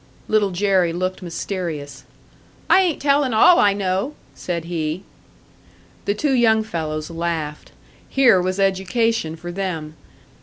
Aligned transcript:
Little 0.27 0.49
Jerry 0.49 0.93
looked 0.93 1.21
mysterious. 1.21 2.05
"I 2.71 2.81
ain't 2.81 2.99
tellin' 2.99 3.35
all 3.35 3.59
I 3.59 3.73
know," 3.73 4.15
said 4.33 4.65
he. 4.65 5.03
The 6.05 6.15
two 6.15 6.31
young 6.33 6.63
fellows 6.63 7.11
laughed. 7.11 7.71
Here 8.09 8.41
was 8.41 8.59
education 8.59 9.35
for 9.35 9.51
them! 9.51 9.95